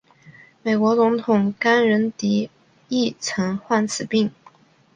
[0.63, 2.49] 美国总统甘乃迪
[2.87, 4.31] 亦曾患此病。